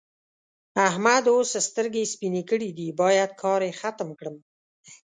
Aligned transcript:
احمد 0.87 1.23
اوس 1.33 1.49
سترګې 1.67 2.03
سپينې 2.13 2.43
کړې 2.49 2.69
دي؛ 2.77 2.87
بايد 2.99 3.29
کار 3.41 3.59
يې 3.67 3.73
ختم 3.81 4.09
کړم. 4.19 4.35